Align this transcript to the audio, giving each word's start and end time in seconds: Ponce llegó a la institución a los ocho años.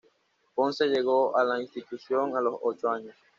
Ponce 0.55 0.87
llegó 0.87 1.37
a 1.37 1.43
la 1.43 1.61
institución 1.61 2.35
a 2.35 2.41
los 2.41 2.57
ocho 2.63 2.89
años. 2.89 3.15